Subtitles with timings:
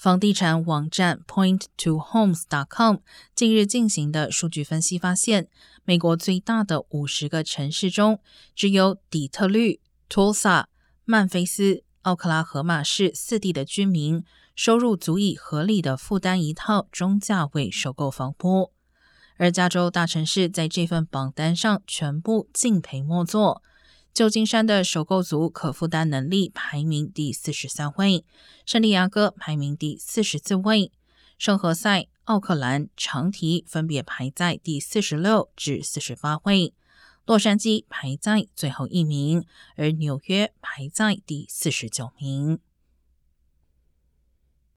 [0.00, 2.44] 房地产网站 Point to Homes.
[2.48, 3.00] dot com
[3.34, 5.48] 近日进行的数据分析发现，
[5.84, 8.18] 美国最大的五十个城市中，
[8.54, 9.78] 只有底特律、
[10.08, 10.64] Tulsa、
[11.04, 14.24] 曼菲斯、奥克拉荷马市四地的居民
[14.56, 18.72] 收入足以合理的负担一套中价位首购房屋，
[19.36, 23.62] 而加州大城市在这份榜单上全部敬陪末座。
[24.12, 28.24] 旧金山的首购族可负担能力排名第四十三位，
[28.66, 30.92] 圣地亚哥排名第四十四位，
[31.38, 36.74] 圣何塞、奥克兰、长提分别排在第四十六至四十八位，
[37.24, 39.44] 洛杉矶排在最后一名，
[39.76, 42.58] 而纽约排在第四十九名。